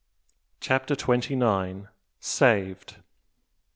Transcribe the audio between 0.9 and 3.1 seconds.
TWENTY NINE. SAVED!